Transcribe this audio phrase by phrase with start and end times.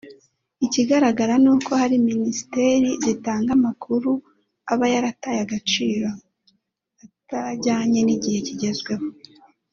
[0.65, 4.11] Ikigaragara ni uko hari Minisiteri zitanga amakuru
[4.71, 6.07] aba yarataye agaciro
[7.05, 9.05] (atajyanye n’igihe kigezweho)